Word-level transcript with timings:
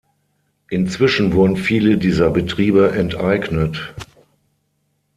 Inzwischen 0.71 1.33
wurden 1.33 1.55
viele 1.57 1.99
dieser 1.99 2.31
Betriebe 2.31 2.89
enteignet. 2.93 3.93